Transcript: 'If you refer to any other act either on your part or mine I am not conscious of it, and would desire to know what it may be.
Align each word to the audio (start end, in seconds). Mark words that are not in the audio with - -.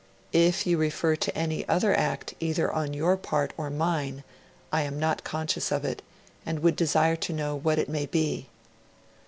'If 0.33 0.65
you 0.65 0.79
refer 0.79 1.15
to 1.17 1.37
any 1.37 1.63
other 1.69 1.95
act 1.95 2.33
either 2.39 2.71
on 2.73 2.91
your 2.91 3.15
part 3.17 3.53
or 3.55 3.69
mine 3.69 4.23
I 4.73 4.81
am 4.81 4.99
not 4.99 5.23
conscious 5.23 5.71
of 5.71 5.85
it, 5.85 6.01
and 6.43 6.61
would 6.63 6.75
desire 6.75 7.15
to 7.17 7.33
know 7.33 7.55
what 7.55 7.77
it 7.77 7.87
may 7.87 8.07
be. 8.07 8.47